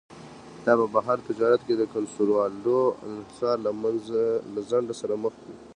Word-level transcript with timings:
دا 0.65 0.73
په 0.79 0.85
بهر 0.95 1.17
تجارت 1.29 1.61
کې 1.67 1.75
د 1.77 1.83
کنسولاډو 1.93 2.79
انحصار 3.09 3.57
له 3.65 3.71
خنډ 4.69 4.87
سره 5.01 5.13
مخ 5.23 5.33
کړي. 5.41 5.53